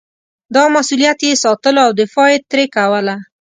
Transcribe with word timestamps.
دا 0.55 0.63
مسووليت 0.75 1.19
یې 1.27 1.41
ساتلو 1.43 1.79
او 1.87 1.91
دفاع 2.01 2.27
یې 2.33 2.39
ترې 2.49 2.65
کوله. 2.75 3.15